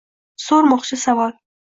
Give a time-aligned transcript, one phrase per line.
[0.43, 1.35] So’rmoqchi savol.